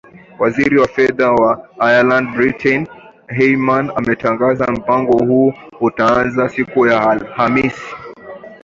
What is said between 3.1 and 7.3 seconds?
lehman ametangaza mpango huo utaanza siku ya